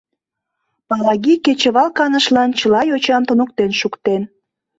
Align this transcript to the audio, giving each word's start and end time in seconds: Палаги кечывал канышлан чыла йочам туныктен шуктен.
Палаги 0.87 1.33
кечывал 1.45 1.89
канышлан 1.97 2.49
чыла 2.59 2.81
йочам 2.89 3.21
туныктен 3.27 3.71
шуктен. 3.79 4.21